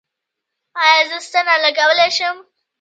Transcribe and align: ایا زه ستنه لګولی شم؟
ایا 0.83 1.01
زه 1.09 1.17
ستنه 1.27 1.55
لګولی 1.63 2.09
شم؟ 2.17 2.37